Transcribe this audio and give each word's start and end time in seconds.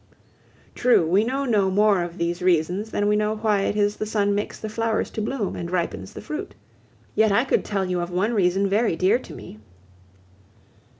True, 0.73 1.05
we 1.05 1.23
know 1.23 1.45
no 1.45 1.69
more 1.69 2.01
of 2.01 2.17
these 2.17 2.41
reasons 2.41 2.89
than 2.89 3.07
we 3.07 3.15
know 3.15 3.35
why 3.35 3.61
it 3.61 3.75
is 3.75 3.95
the 3.97 4.07
sun 4.07 4.33
makes 4.33 4.59
the 4.59 4.67
flowers 4.67 5.11
to 5.11 5.21
bloom, 5.21 5.55
and 5.55 5.69
ripens 5.69 6.13
the 6.13 6.21
fruit. 6.21 6.55
Yet 7.13 7.31
I 7.31 7.45
could 7.45 7.63
tell 7.63 7.85
you 7.85 7.99
of 8.01 8.09
one 8.09 8.33
reason 8.33 8.67
very 8.67 8.95
dear 8.95 9.19
to 9.19 9.33
me. 9.35 9.59